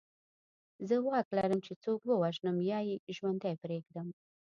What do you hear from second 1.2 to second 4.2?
لرم چې څوک ووژنم یا یې ژوندی پرېږدم